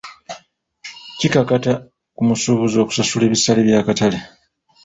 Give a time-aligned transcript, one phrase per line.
[1.19, 1.73] Kikakata
[2.15, 4.19] ku musuubuzi okusasula ebisale by'akatale.